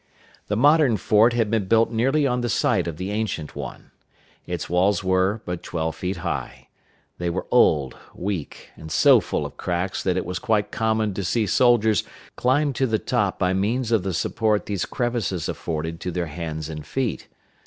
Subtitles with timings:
[0.47, 3.91] The modern fort had been built nearly on the site of the ancient one.
[4.47, 6.69] Its walls were but twelve feet high.
[7.19, 11.23] They were old, weak, and so full of cracks that it was quite common to
[11.23, 12.03] see soldiers
[12.35, 16.67] climb to the top by means of the support these crevices afforded to their hands
[16.67, 17.27] and feet.